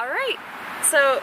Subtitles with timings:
[0.00, 0.36] All right.
[0.82, 1.16] So,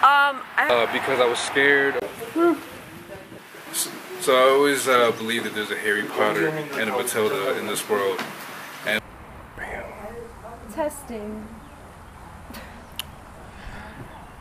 [0.00, 2.02] um, I Uh, because I was scared.
[2.32, 7.66] So, so I always uh, believe that there's a Harry Potter and a Matilda in
[7.66, 8.18] this world.
[8.86, 9.02] And
[10.72, 11.46] testing.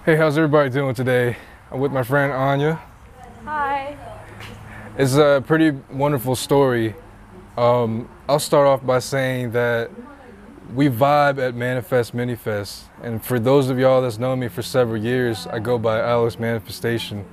[0.06, 1.36] hey, how's everybody doing today?
[1.70, 2.80] I'm with my friend Anya.
[3.44, 3.98] Hi.
[4.98, 6.96] It's a pretty wonderful story.
[7.58, 9.92] Um, I'll start off by saying that
[10.74, 15.02] we vibe at Manifest Minifest, and for those of y'all that's known me for several
[15.02, 17.26] years, I go by Alex Manifestation.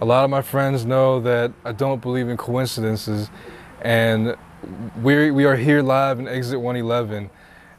[0.00, 3.30] A lot of my friends know that I don't believe in coincidences,
[3.80, 4.36] and
[5.02, 7.30] we we are here live in Exit 111.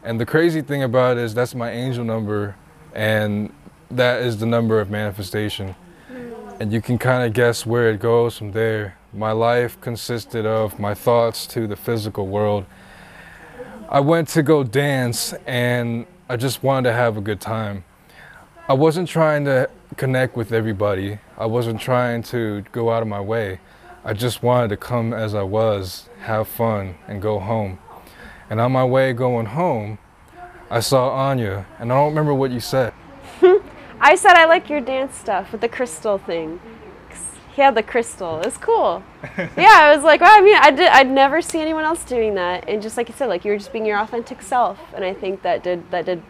[0.04, 2.56] And the crazy thing about it is that's my angel number,
[2.94, 3.52] and
[3.92, 5.76] that is the number of manifestation.
[6.60, 8.98] And you can kind of guess where it goes from there.
[9.14, 12.66] My life consisted of my thoughts to the physical world.
[13.88, 17.84] I went to go dance and I just wanted to have a good time.
[18.68, 21.20] I wasn't trying to connect with everybody.
[21.38, 23.60] I wasn't trying to go out of my way.
[24.04, 27.78] I just wanted to come as I was, have fun, and go home.
[28.50, 30.00] And on my way going home,
[30.72, 32.92] I saw Anya, and I don't remember what you said.
[34.02, 36.60] I said I like your dance stuff with the crystal thing.
[37.56, 38.40] 'Cause He had the crystal.
[38.42, 39.02] It was cool.
[39.58, 42.36] yeah, I was like, wow, I mean, I did, I'd never see anyone else doing
[42.36, 42.68] that.
[42.68, 44.78] And just like you said, like you were just being your authentic self.
[44.94, 46.22] And I think that did, that did,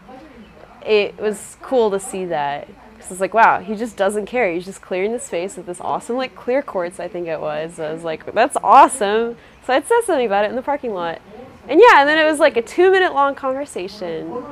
[0.86, 2.68] it was cool to see that.
[2.94, 4.52] Because it's like, wow, he just doesn't care.
[4.54, 7.80] He's just clearing the space with this awesome, like, clear quartz, I think it was.
[7.80, 9.36] I was like, that's awesome.
[9.66, 11.22] So I'd said something about it in the parking lot.
[11.68, 14.44] And yeah, and then it was like a two minute long conversation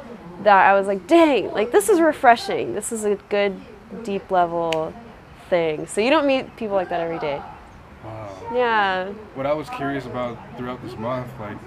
[0.42, 2.74] that I was like, dang, like this is refreshing.
[2.74, 3.62] This is a good,
[4.04, 4.92] deep level
[5.49, 5.88] thing.
[5.88, 7.41] So you don't meet people like that every day.
[8.03, 8.52] Wow.
[8.53, 9.08] Yeah.
[9.36, 11.58] What I was curious about throughout this month, like,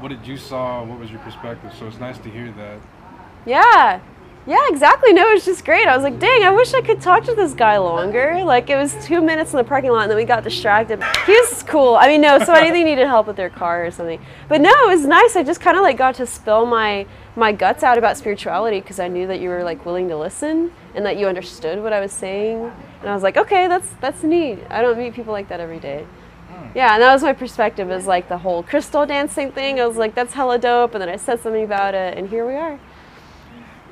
[0.00, 0.82] what did you saw?
[0.84, 1.72] What was your perspective?
[1.78, 2.78] So it's nice to hear that.
[3.44, 4.00] Yeah.
[4.48, 5.12] Yeah, exactly.
[5.12, 5.86] No, it was just great.
[5.86, 8.42] I was like, dang, I wish I could talk to this guy longer.
[8.44, 11.02] Like, it was two minutes in the parking lot and then we got distracted.
[11.26, 11.96] He was cool.
[11.96, 14.18] I mean, no, somebody they needed help with their car or something.
[14.48, 15.36] But no, it was nice.
[15.36, 18.98] I just kind of like got to spill my my guts out about spirituality because
[18.98, 22.00] I knew that you were like willing to listen and that you understood what I
[22.00, 22.72] was saying.
[23.00, 24.60] And I was like, okay, that's that's neat.
[24.70, 26.06] I don't meet people like that every day.
[26.48, 26.68] Hmm.
[26.74, 29.78] Yeah, and that was my perspective is like the whole crystal dancing thing.
[29.78, 30.94] I was like, that's hella dope.
[30.94, 32.80] And then I said something about it, and here we are.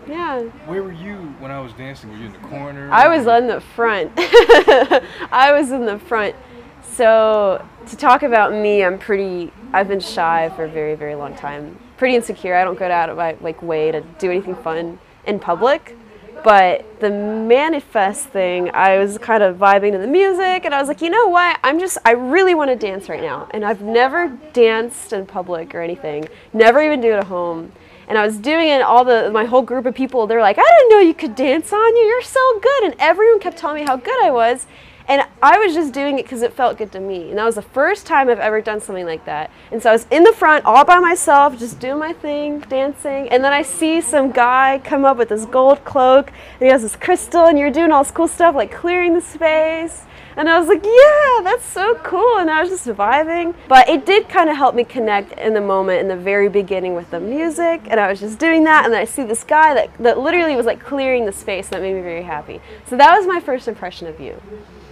[0.08, 0.42] Yeah.
[0.66, 2.10] Where were you when I was dancing?
[2.10, 2.90] Were you in the corner?
[2.92, 4.12] I was in the front.
[4.16, 6.36] I was in the front.
[6.82, 9.52] So to talk about me, I'm pretty.
[9.72, 11.78] I've been shy for a very, very long time.
[11.96, 12.54] Pretty insecure.
[12.54, 15.96] I don't go out of my like way to do anything fun in public.
[16.44, 20.86] But the manifest thing, I was kind of vibing to the music, and I was
[20.86, 21.58] like, you know what?
[21.64, 21.98] I'm just.
[22.04, 26.28] I really want to dance right now, and I've never danced in public or anything.
[26.52, 27.72] Never even do it at home.
[28.08, 30.76] And I was doing it, all the my whole group of people, they're like, I
[30.78, 32.02] didn't know you could dance on you.
[32.02, 32.84] You're so good.
[32.84, 34.66] And everyone kept telling me how good I was.
[35.08, 37.28] And I was just doing it because it felt good to me.
[37.28, 39.52] And that was the first time I've ever done something like that.
[39.70, 43.28] And so I was in the front all by myself, just doing my thing, dancing.
[43.28, 46.82] And then I see some guy come up with this gold cloak, and he has
[46.82, 50.05] this crystal, and you're doing all this cool stuff like clearing the space.
[50.36, 52.38] And I was like, yeah, that's so cool.
[52.38, 53.54] And I was just vibing.
[53.68, 56.94] But it did kind of help me connect in the moment in the very beginning
[56.94, 57.80] with the music.
[57.86, 58.84] And I was just doing that.
[58.84, 61.66] And then I see this guy that, that literally was like clearing the space.
[61.66, 62.60] And that made me very happy.
[62.86, 64.40] So that was my first impression of you.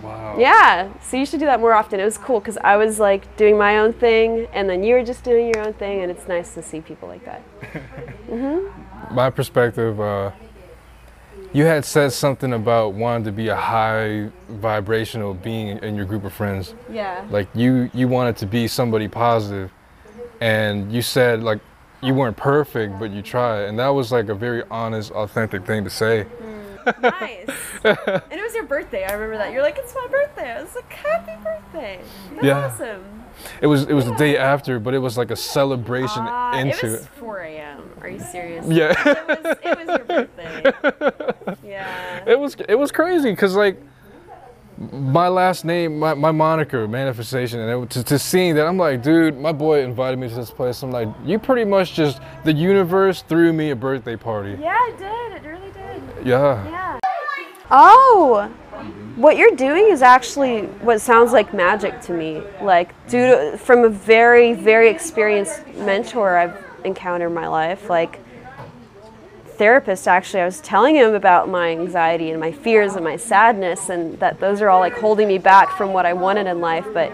[0.03, 0.37] Wow.
[0.39, 0.89] Yeah.
[1.03, 2.01] So you should do that more often.
[2.01, 4.47] It was cool because I was like doing my own thing.
[4.55, 6.01] And then you were just doing your own thing.
[6.01, 7.43] And it's nice to see people like that.
[8.31, 8.73] Mhm.
[9.13, 10.31] My perspective, uh,
[11.55, 16.25] you had said something about wanting to be a high vibrational being in your group
[16.25, 16.75] of friends.
[16.91, 17.25] Yeah.
[17.31, 19.71] Like you, you wanted to be somebody positive,
[20.41, 21.61] and you said like
[22.03, 25.85] you weren't perfect, but you tried, and that was like a very honest, authentic thing
[25.85, 26.27] to say.
[27.01, 27.49] nice.
[27.85, 27.99] and
[28.31, 29.05] it was your birthday.
[29.05, 29.53] I remember that.
[29.53, 30.53] You're like, it's my birthday.
[30.53, 32.01] I was like, happy birthday.
[32.35, 32.67] That's Yeah.
[32.67, 33.05] awesome.
[33.63, 36.87] It was, it was the day after, but it was like a celebration Ah, into
[36.87, 37.91] it was 4 a.m.
[38.03, 38.67] Are you serious?
[38.69, 38.93] Yeah.
[39.07, 41.34] It was, it was your birthday.
[41.75, 42.25] Yeah.
[42.27, 43.81] it was it was crazy because like
[44.93, 49.03] my last name my, my moniker manifestation and it, to, to seeing that i'm like
[49.03, 52.53] dude my boy invited me to this place i'm like you pretty much just the
[52.53, 55.45] universe threw me a birthday party Yeah, it did.
[55.45, 56.27] It really did.
[56.27, 56.99] yeah Yeah.
[57.71, 58.51] Oh,
[59.17, 62.43] what you're doing is actually what sounds like magic to me.
[62.61, 68.21] Like, due to, from a very, very experienced mentor I've encountered in my life, like
[69.57, 73.89] therapist actually i was telling him about my anxiety and my fears and my sadness
[73.89, 76.87] and that those are all like holding me back from what i wanted in life
[76.93, 77.13] but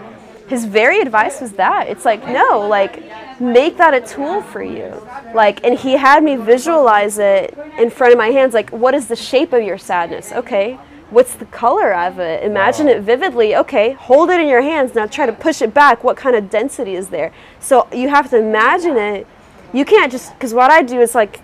[0.51, 1.87] his very advice was that.
[1.87, 3.01] It's like no like
[3.39, 5.01] make that a tool for you.
[5.33, 9.07] Like and he had me visualize it in front of my hands like what is
[9.07, 10.33] the shape of your sadness?
[10.33, 10.77] Okay
[11.09, 12.43] what's the color of it?
[12.43, 12.93] Imagine Wow.
[12.93, 13.55] it vividly.
[13.55, 14.93] Okay hold it in your hands.
[14.93, 16.03] Now try to push it back.
[16.03, 17.31] What kind of density is there?
[17.61, 19.25] So you have to imagine it.
[19.71, 21.39] You can't just because what i do is like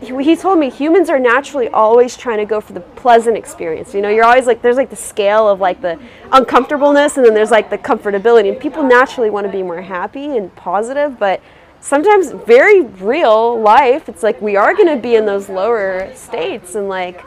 [0.00, 3.94] he, told me humans are naturally always trying to go for the pleasant experience.
[3.94, 5.98] You know you're always like there's like the scale of like the
[6.32, 8.50] uncomfortableness and then there's like the comfortability.
[8.50, 11.40] And people naturally want to be more happy and positive but
[11.80, 16.74] sometimes very real life it's like we are going to be in those lower states
[16.74, 17.20] and like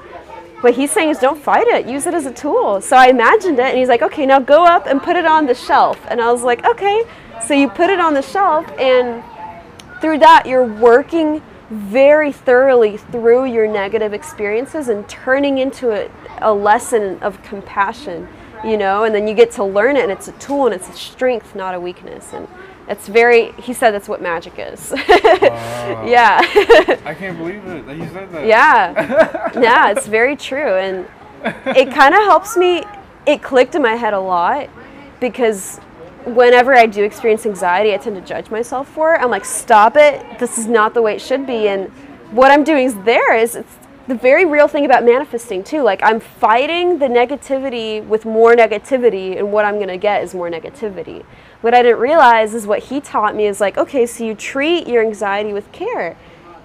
[0.61, 2.81] what he's saying is don't fight it use it as a tool.
[2.81, 5.47] So i imagined it and he's like okay now go up and put it on
[5.47, 5.99] the shelf.
[6.07, 7.03] And i was like okay.
[7.47, 9.23] So you put it on the shelf and
[10.01, 16.09] through that you're working very thoroughly through your negative experiences and turning into a,
[16.41, 18.27] a lesson of compassion
[18.63, 19.03] you know?
[19.03, 21.55] And then you get to learn it and it's a tool and it's a strength
[21.55, 22.33] not a weakness.
[22.33, 22.47] And
[22.87, 24.93] it's very he said that's what magic is.
[25.39, 26.05] Wow.
[26.05, 26.39] yeah.
[27.05, 28.45] I can't believe it that you said that.
[28.45, 29.51] yeah.
[29.59, 30.75] Yeah it's very true.
[30.75, 31.07] And
[31.65, 32.83] it kind of helps me
[33.25, 34.69] it clicked in my head a lot
[35.19, 35.79] because
[36.25, 39.95] whenever i do experience anxiety i tend to judge myself for it i'm like stop
[39.95, 41.87] it this is not the way it should be and
[42.31, 43.75] what i'm doing is there is it's
[44.07, 49.37] the very real thing about manifesting too like i'm fighting the negativity with more negativity
[49.37, 51.23] and what i'm going to get is more negativity
[51.61, 54.87] what i didn't realize is what he taught me is like okay so you treat
[54.87, 56.17] your anxiety with care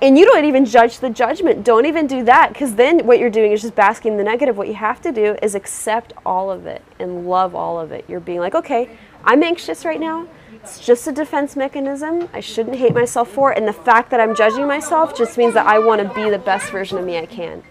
[0.04, 1.64] and you don't even judge the judgment.
[1.64, 4.56] Don't even do that because then what you're doing is just basking in the negative.
[4.56, 8.04] What you have to do is accept all of it and love all of it.
[8.06, 8.90] You're being like, okay,
[9.24, 10.26] I'm anxious right now.
[10.52, 12.28] It's just a defense mechanism.
[12.32, 13.58] I shouldn't hate myself for it.
[13.58, 16.38] And the fact that I'm judging myself just means that I want to be the
[16.38, 17.62] best version of me I can.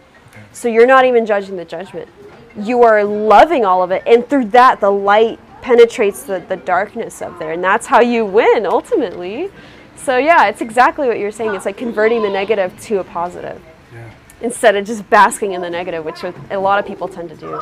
[0.52, 2.08] So you're not even judging the judgment.
[2.56, 4.04] You are loving all of it.
[4.06, 7.52] And through that, the light penetrates the, the darkness of there.
[7.54, 9.50] And that's how you win ultimately.
[9.96, 11.56] So yeah, it's exactly what you're saying.
[11.56, 13.62] It's like converting the negative to a positive
[13.94, 14.10] Yeah.
[14.42, 17.60] instead of just basking in the negative, which a lot of people tend to do.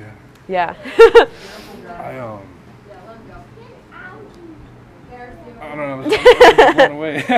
[0.00, 0.10] Yeah.
[0.48, 1.26] Yeah.
[1.90, 2.40] I um.
[5.74, 5.94] Don't know.
[5.94, 7.24] I was, I was blown away.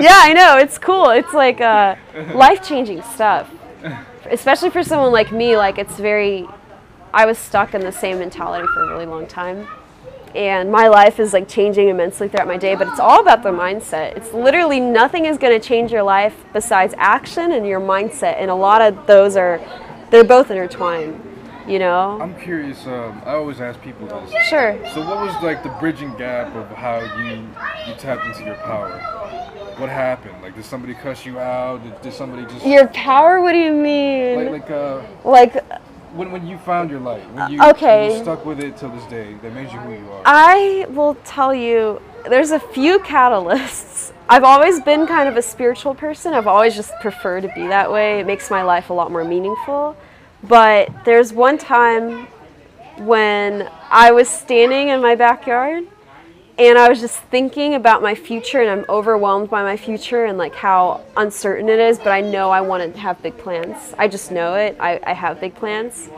[0.00, 0.58] yeah, I know.
[0.58, 1.10] It's cool.
[1.10, 1.96] It's like uh,
[2.34, 3.50] life changing stuff.
[4.30, 6.46] Especially for someone like me, like it's very.
[7.12, 9.68] I was stuck in the same mentality for a really long time.
[10.34, 13.50] And my life is like changing immensely throughout my day, but it's all about the
[13.50, 14.16] mindset.
[14.16, 18.34] It's literally nothing is going to change your life besides action and your mindset.
[18.38, 19.60] And a lot of those are,
[20.10, 21.20] they're both intertwined,
[21.66, 22.20] you know?
[22.20, 22.86] I'm curious.
[22.86, 24.30] Um, I always ask people this.
[24.48, 24.78] Sure.
[24.92, 27.48] So, what was like the bridging gap of how you
[27.86, 28.90] you tapped into your power?
[29.78, 30.40] What happened?
[30.40, 31.82] Like, did somebody cuss you out?
[31.82, 34.52] Did, did somebody just Your power, what do you mean?
[34.52, 35.82] like like uh like
[36.14, 37.28] when when you found your light?
[37.32, 38.08] When you, okay.
[38.08, 40.22] when you stuck with it till this day that made you who you are.
[40.24, 44.12] I will tell you, there's a few catalysts.
[44.28, 46.32] I've always been kind of a spiritual person.
[46.32, 48.20] I've always just preferred to be that way.
[48.20, 49.96] It makes my life a lot more meaningful.
[50.48, 52.26] But there's one time
[52.98, 55.84] when I was standing in my backyard
[56.58, 60.38] and I was just thinking about my future and I'm overwhelmed by my future and
[60.38, 63.94] like how uncertain it is, but I know I want to have big plans.
[63.98, 64.76] I just know it.
[64.78, 66.10] I, I have big plans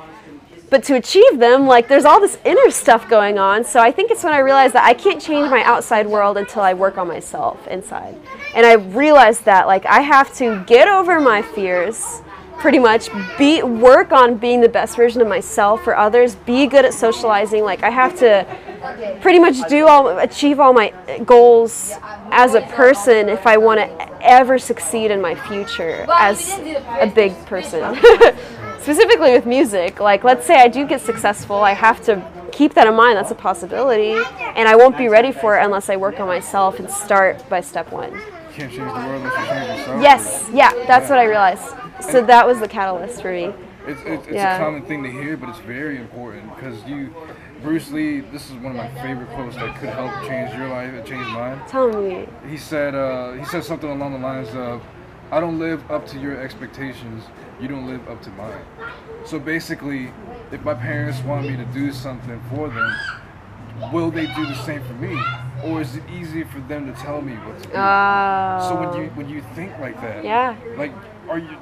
[0.71, 4.11] but to achieve them like there's all this inner stuff going on so i think
[4.11, 7.07] it's when i realized that i can't change my outside world until i work on
[7.07, 8.17] myself inside
[8.55, 12.21] and i realized that like i have to get over my fears
[12.59, 13.09] pretty much
[13.39, 17.63] be work on being the best version of myself for others be good at socializing.
[17.65, 18.47] Like i have to
[19.21, 20.93] pretty much do all achieve all my
[21.25, 21.93] goals
[22.31, 26.59] as a person if i want to ever succeed in my future as
[27.01, 27.95] a big person.
[28.81, 30.01] Specifically with music.
[30.01, 33.17] Like let's say i do get successful i have to keep that in mind.
[33.19, 34.13] That's a possibility.
[34.57, 37.61] And i won't be ready for it unless i work on myself and start by
[37.61, 38.13] step one.
[38.13, 38.19] You
[38.55, 40.03] can't change the world unless you change yourself.
[40.03, 40.51] yes.
[40.53, 41.67] Yeah that's what i realized
[42.01, 43.53] so that was the catalyst for me
[43.87, 44.57] It's, it's, it's Yeah.
[44.57, 47.15] a common thing to hear, but it's very important because you,
[47.63, 50.93] Bruce Lee, this is one of my favorite quotes that could help change your life,
[50.93, 51.61] and change mine.
[51.69, 54.83] tell me He said, uh, he said something along the lines of,
[55.31, 57.25] I don't live up to your expectations,
[57.61, 58.61] you don't live up to mine.
[59.25, 60.11] So basically,
[60.51, 62.97] if my parents want me to do something for them,
[63.93, 65.17] will they do the same for me?
[65.65, 67.75] Or is it easy for them to tell me what to do?
[67.77, 70.93] uh, So when you when you think like that, yeah like
[71.29, 71.57] are you,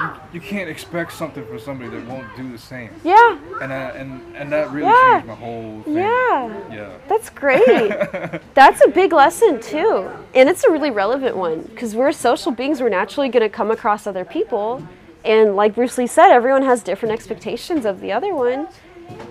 [0.00, 2.90] you you can't expect something from somebody that won't do the same.
[3.04, 5.12] yeah And I, and and that really Yeah.
[5.14, 5.94] changed my whole thing.
[5.94, 6.90] yeah Yeah.
[7.08, 7.64] That's great.
[8.54, 10.08] That's a big lesson too.
[10.34, 12.80] And it's a really relevant one because we're social beings.
[12.80, 14.82] We're naturally going to come across other people.
[15.24, 18.68] And like Bruce Lee said, everyone has different expectations of the other one.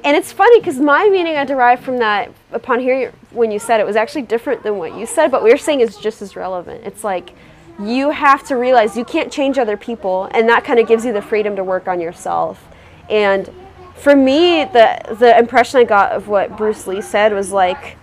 [0.03, 3.79] and it's funny because my meaning I derived from that upon hearing when you said
[3.79, 6.35] it was actually different than what you said, but what you're saying is just as
[6.35, 6.83] relevant.
[6.85, 7.31] It's like
[7.79, 11.13] you have to realize you can't change other people, and that kind of gives you
[11.13, 12.67] the freedom to work on yourself.
[13.09, 13.49] And
[13.95, 17.97] for me, the the impression I got of what Bruce Lee said was like,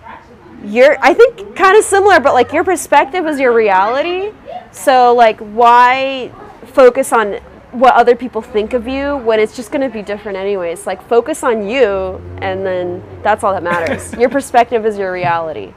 [0.65, 4.33] your I think kind of similar, but like your perspective is your reality.
[4.73, 6.33] So like, why
[6.67, 7.41] focus on
[7.73, 10.87] what other people think of you when it's just going to be different anyways.
[10.87, 14.13] Like focus on you and then that's all that matters.
[14.19, 15.75] your perspective is your reality.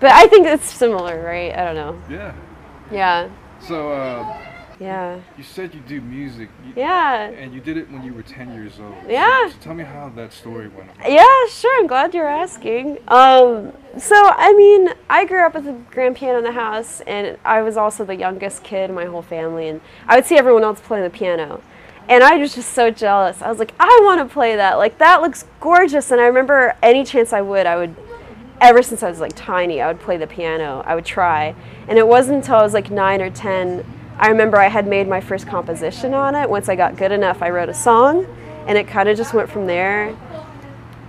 [0.00, 1.56] But I think it's similar, right?
[1.56, 2.02] I don't know.
[2.10, 2.34] Yeah.
[2.92, 3.30] Yeah.
[3.60, 4.38] So, uh,
[4.82, 5.20] yeah.
[5.36, 6.48] You said you do music.
[6.66, 7.30] You, yeah.
[7.30, 8.94] And you did it when you were 10 years old.
[9.08, 9.48] Yeah.
[9.48, 10.90] So, so tell me how that story went.
[11.06, 11.80] Yeah, sure.
[11.80, 12.98] I'm glad you're asking.
[13.08, 17.38] Um, so, I mean, I grew up with a grand piano in the house, and
[17.44, 20.64] I was also the youngest kid in my whole family, and I would see everyone
[20.64, 21.62] else playing the piano.
[22.08, 23.40] And I was just so jealous.
[23.42, 24.74] I was like, I want to play that.
[24.74, 26.10] Like, that looks gorgeous.
[26.10, 27.94] And I remember any chance I would, I would
[28.62, 30.82] ever since I was like tiny, I would play the piano.
[30.86, 31.54] I would try.
[31.88, 33.84] And it wasn't until I was like nine or 10,
[34.18, 36.48] I remember I had made my first composition on it.
[36.48, 38.24] Once I got good enough, I wrote a song,
[38.68, 40.16] and it kind of just went from there.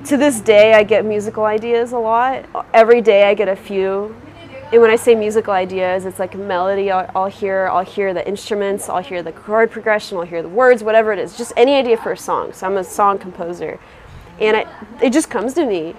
[0.05, 2.45] To this day, I get musical ideas a lot.
[2.73, 4.15] Every day, I get a few.
[4.71, 7.67] And when I say musical ideas, it's like a melody I'll, I'll hear.
[7.67, 11.19] I'll hear the instruments, I'll hear the chord progression, I'll hear the words, whatever it
[11.19, 11.37] is.
[11.37, 12.51] Just any idea for a song.
[12.53, 13.79] So I'm a song composer.
[14.39, 14.65] And I,
[15.03, 15.95] it just comes to me.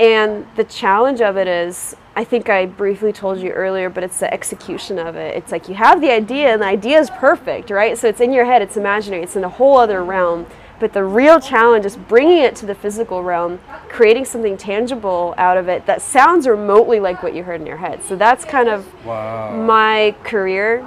[0.00, 4.18] And the challenge of it is, I think I briefly told you earlier, but it's
[4.18, 5.36] the execution of it.
[5.36, 7.98] It's like you have the idea, and the idea is perfect, right?
[7.98, 10.46] So it's in your head, it's imaginary, it's in a whole other realm.
[10.78, 15.58] But the real challenge is bringing it to the physical realm, creating something tangible out
[15.58, 18.02] of it that sounds remotely like what you heard in your head.
[18.02, 19.54] So that's kind of wow.
[19.54, 20.80] my career.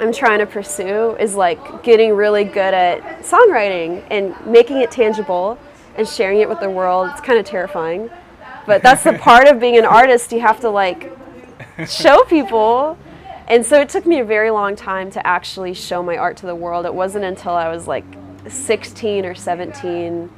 [0.00, 5.56] I'm trying to pursue is like getting really good at songwriting and making it tangible
[5.94, 7.10] and sharing it with the world.
[7.12, 8.10] It's kind of terrifying
[8.70, 10.30] but that's the part of being an artist.
[10.30, 11.12] You have to like
[11.88, 12.96] show people.
[13.48, 16.46] And so it took me a very long time to actually show my art to
[16.46, 16.86] the world.
[16.86, 18.04] It wasn't until I was like
[18.46, 20.30] 16 or 17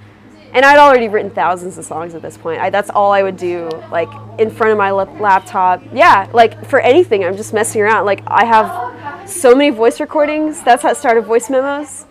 [0.55, 2.61] and I'd already written thousands of songs at this point.
[2.61, 4.09] I, that's all I would do, like
[4.39, 5.83] in front of my laptop.
[5.93, 8.07] Yeah, like for anything, I'm just messing around.
[8.07, 10.63] Like I have so many voice recordings.
[10.63, 12.07] That's how it started voice memos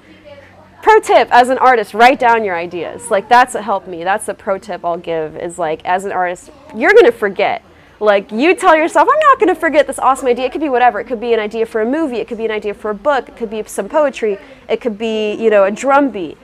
[0.82, 3.10] pro tip as an artist write down your ideas.
[3.12, 4.04] Like that's what helped me.
[4.04, 7.64] That's the pro tip i'll give is like as an artist you're to forget.
[8.00, 10.46] Like you tell yourself i'm not to forget this awesome idea.
[10.46, 11.00] It could be whatever.
[11.00, 12.18] It could be an idea for a movie.
[12.18, 13.30] It could be an idea for a book.
[13.30, 14.38] It could be some poetry.
[14.68, 16.38] It could be you know a drum beat.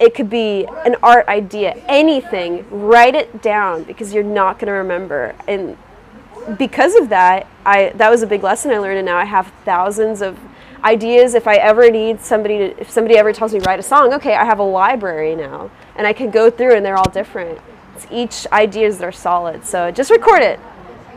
[0.00, 1.74] It could be an art idea.
[1.88, 2.64] Anything.
[2.70, 5.34] Write it down because you're not to remember.
[5.48, 5.76] And
[6.56, 9.52] because of that i that was a big lesson i learned and now i have
[9.64, 10.38] thousands of
[10.84, 14.12] ideas if I ever need somebody to, if somebody ever tells me write a song,
[14.14, 17.58] okay, I have a library now and I can go through and they're all different.
[17.96, 19.64] It's each ideas are solid.
[19.64, 20.60] So just record it.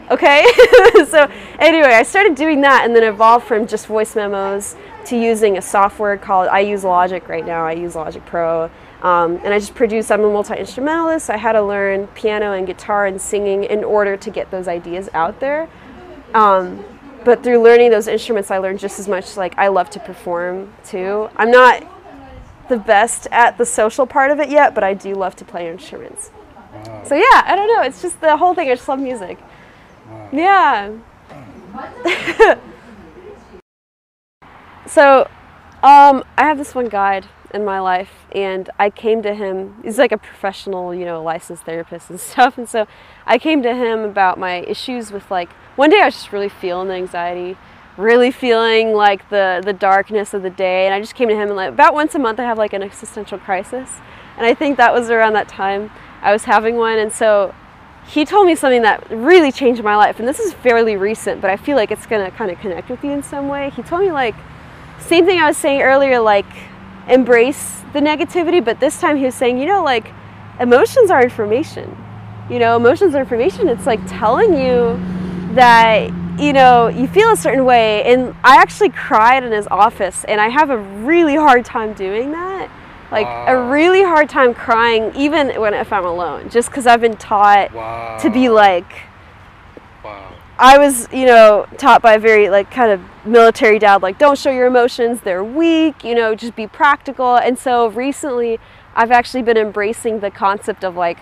[0.09, 0.45] Okay?
[1.07, 4.75] so anyway, I started doing that and then evolved from just voice memos
[5.05, 7.65] to using a software called I use Logic right now.
[7.65, 8.69] I use Logic Pro.
[9.03, 11.27] Um, and I just produce, I'm a multi instrumentalist.
[11.27, 14.67] So I had to learn piano and guitar and singing in order to get those
[14.67, 15.69] ideas out there.
[16.33, 16.83] Um,
[17.23, 19.37] but through learning those instruments, I learned just as much.
[19.37, 21.29] Like I love to perform too.
[21.35, 21.83] I'm not
[22.69, 25.69] the best at the social part of it yet, but I do love to play
[25.69, 26.31] instruments.
[26.73, 27.03] Wow.
[27.05, 27.81] So yeah, I don't know.
[27.83, 28.69] It's just the whole thing.
[28.69, 29.37] I just love music.
[30.09, 30.29] Wow.
[30.31, 30.97] Yeah.
[34.87, 35.29] so,
[35.83, 39.75] um, I have this one guide in my life, and I came to him.
[39.83, 42.57] He's like a professional, you know, licensed therapist and stuff.
[42.57, 42.87] And so,
[43.25, 46.49] I came to him about my issues with like one day I was just really
[46.49, 47.57] feeling the anxiety,
[47.97, 51.47] really feeling like the the darkness of the day, and I just came to him
[51.47, 53.97] and like about once a month I have like an existential crisis,
[54.37, 55.91] and I think that was around that time
[56.21, 57.55] I was having one, and so
[58.05, 61.49] he told me something that really changed my life, and this is fairly recent, but
[61.49, 63.69] I feel like it's gonna kind of connect with you in some way.
[63.71, 64.35] He told me like
[64.99, 66.45] same thing I was saying earlier, like
[67.11, 70.11] embrace the negativity, but this time he was saying, you know, like
[70.59, 71.95] emotions are information.
[72.49, 73.67] You know, emotions are information.
[73.67, 74.99] It's like telling you
[75.53, 80.23] that you know you feel a certain way and i actually cried in his office
[80.25, 82.69] and i have a really hard time doing that
[83.11, 83.45] like wow.
[83.47, 87.71] a really hard time crying even when if i'm alone just because i've been taught
[87.73, 88.17] wow.
[88.17, 88.91] to be like
[90.03, 90.30] wow.
[90.61, 94.37] I was you know taught by a very like kind of military dad like don't
[94.37, 98.59] show your emotions they're weak you know just be practical and so recently
[98.95, 101.17] i've actually been embracing the concept of like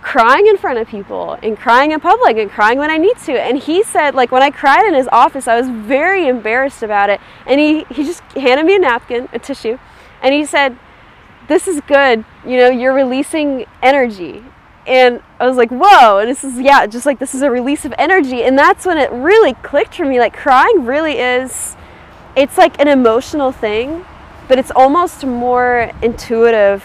[0.00, 3.32] crying in front of people and crying in public and crying when I need to.
[3.32, 7.10] And he said, like, when I cried in his office, I was very embarrassed about
[7.10, 7.20] it.
[7.46, 9.78] And he, he just handed me a napkin, a tissue,
[10.22, 10.78] and he said,
[11.48, 12.24] this is good.
[12.46, 14.44] You know, you're releasing energy.
[14.88, 16.18] And I was like, whoa.
[16.18, 18.42] And this is, yeah, just like this is a release of energy.
[18.42, 20.18] And that's when it really clicked for me.
[20.18, 21.76] Like, crying really is,
[22.34, 24.06] it's like an emotional thing,
[24.48, 26.82] but it's almost more intuitive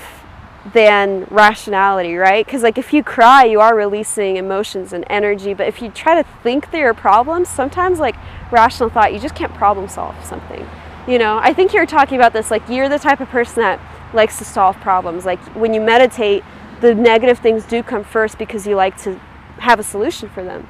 [0.74, 2.46] than rationality, right?
[2.46, 5.54] Because, like, if you cry, you are releasing emotions and energy.
[5.54, 8.16] But if you try to think through your problems, sometimes, like,
[8.52, 10.68] rational thought, you just can't problem solve something.
[11.08, 13.80] You know, I think you're talking about this, like, you're the type of person that
[14.14, 15.26] likes to solve problems.
[15.26, 16.44] Like, when you meditate,
[16.84, 19.16] the negative things do come first because you like to
[19.60, 20.68] have a solution for them.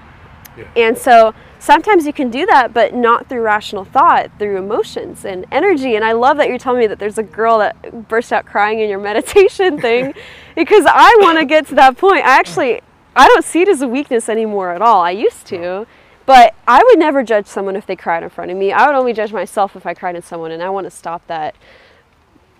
[0.55, 0.65] Yeah.
[0.75, 5.47] And so sometimes you can do that, but not through rational thought, through emotions and
[5.51, 5.95] energy.
[5.95, 8.79] And I love that you're telling me that there's a girl that burst out crying
[8.79, 10.13] in your meditation thing
[10.55, 12.23] because I want to get to that point.
[12.23, 12.81] I actually,
[13.15, 15.01] I don't see it as a weakness anymore at all.
[15.01, 15.87] I used to.
[16.27, 18.71] But I would never judge someone if they cried in front of me.
[18.71, 21.25] I would only judge myself if I cried in someone, and I want to stop
[21.27, 21.55] that.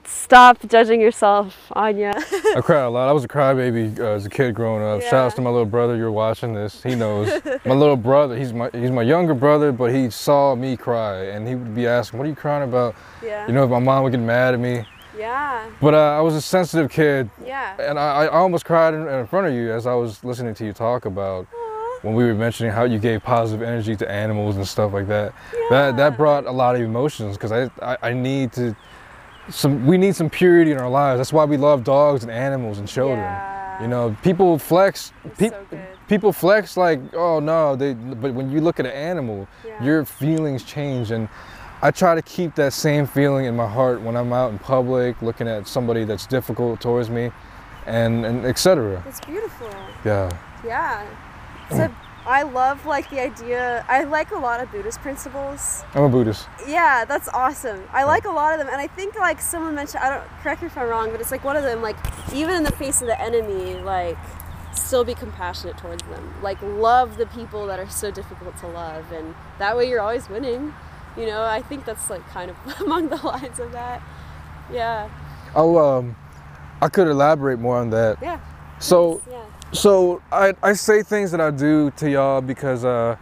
[0.05, 2.13] Stop judging yourself, Anya.
[2.55, 3.07] I cried a lot.
[3.07, 5.01] I was a crybaby uh, as a kid growing up.
[5.01, 5.29] Yeah.
[5.29, 5.95] to my little brother.
[5.95, 6.81] You're watching this.
[6.83, 7.41] He knows.
[7.65, 8.37] my little brother.
[8.37, 11.87] He's my he's my younger brother, but he saw me cry, and he would be
[11.87, 13.47] asking, "What are you crying about?" yeah.
[13.47, 14.85] You know, if my mom would get mad at me.
[15.17, 15.69] yeah.
[15.81, 17.75] But uh, I was a sensitive kid, Yeah.
[17.79, 20.65] and I, I almost cried in, in front of you as I was listening to
[20.65, 21.47] you talk about
[22.01, 25.33] when we were mentioning how you gave positive energy to animals and stuff like that.
[25.69, 25.91] That Yeah.
[25.91, 28.75] that brought a lot of emotions because I, I I need to
[29.49, 31.19] some we need some purity in our lives.
[31.19, 33.19] That's why we love dogs and animals and children.
[33.19, 33.81] Yeah.
[33.81, 35.11] You know, people flex.
[35.37, 35.65] Pe- so
[36.07, 37.93] people flex like, oh no, they.
[37.93, 39.83] But when you look at an animal, Yeah.
[39.83, 41.27] your feelings change, and
[41.81, 45.21] I try to keep that same feeling in my heart when I'm out in public,
[45.21, 47.31] looking at somebody that's difficult towards me,
[47.85, 49.03] and and etc.
[49.07, 49.69] It's beautiful.
[50.05, 50.29] Yeah.
[50.65, 51.05] Yeah.
[51.69, 51.77] Mm.
[51.77, 53.85] So I love like the idea.
[53.89, 55.83] I like a lot of Buddhist principles.
[55.93, 56.47] I'm a Buddhist.
[56.67, 57.83] Yeah, that's awesome.
[57.91, 60.03] I like a lot of them, and I think like someone mentioned.
[60.03, 61.81] I don't correct me if I'm wrong, but it's like one of them.
[61.81, 61.97] Like
[62.33, 64.17] even in the face of the enemy, like
[64.73, 66.33] still be compassionate towards them.
[66.41, 70.29] Like love the people that are so difficult to love, and that way you're always
[70.29, 70.73] winning.
[71.17, 74.01] You know, I think that's like kind of among the lines of that.
[74.71, 75.09] Yeah.
[75.55, 76.15] Oh, um,
[76.81, 78.17] I could elaborate more on that.
[78.21, 78.39] Yeah.
[78.79, 79.21] So.
[79.29, 79.45] Yeah.
[79.73, 83.15] So I, I say things that I do to y'all because uh,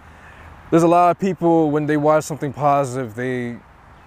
[0.69, 3.57] there's a lot of people when they watch something positive they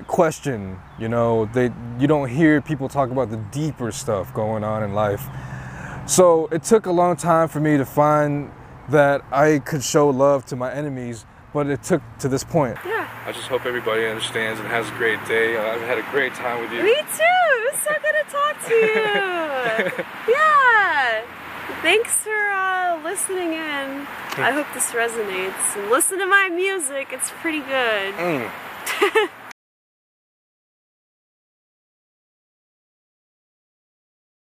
[0.09, 4.83] question you know they you don't hear people talk about the deeper stuff going on
[4.83, 5.25] in life
[6.05, 8.51] so it took a long time for me to find
[8.89, 13.09] that I could show love to my enemies but it took to this point Yeah.
[13.25, 16.61] I just hope everybody understands and has a great day I've had a great time
[16.61, 17.23] with you Me too.
[17.57, 20.05] It was so good to talk to you.
[20.35, 21.44] yeah.
[21.85, 24.07] Thanks for uh, listening in.
[24.39, 25.91] I hope this resonates.
[25.91, 27.09] Listen to my music.
[27.13, 28.15] It's pretty good.
[28.15, 29.31] Mm.